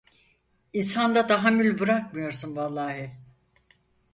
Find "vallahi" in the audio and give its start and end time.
2.55-3.11